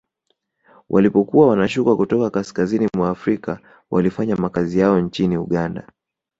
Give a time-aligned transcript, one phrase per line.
[0.89, 3.59] Walipokuwa wanashuka kutoka kaskazini mwa Afrika
[3.91, 5.87] walifanya makazi yao nchini Uganda